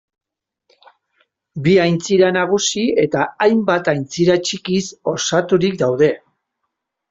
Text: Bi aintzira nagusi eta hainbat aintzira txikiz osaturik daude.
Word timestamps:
Bi 1.67 1.75
aintzira 1.83 2.31
nagusi 2.39 2.87
eta 3.05 3.27
hainbat 3.47 3.93
aintzira 3.95 4.41
txikiz 4.49 4.83
osaturik 5.15 5.81
daude. 5.87 6.15